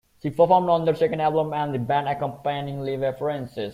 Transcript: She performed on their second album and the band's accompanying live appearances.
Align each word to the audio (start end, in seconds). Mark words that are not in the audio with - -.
She 0.23 0.31
performed 0.31 0.67
on 0.67 0.83
their 0.83 0.95
second 0.95 1.19
album 1.21 1.53
and 1.53 1.75
the 1.75 1.77
band's 1.77 2.09
accompanying 2.09 2.79
live 2.81 3.03
appearances. 3.03 3.69